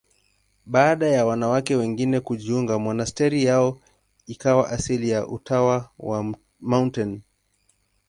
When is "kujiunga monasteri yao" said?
2.19-3.79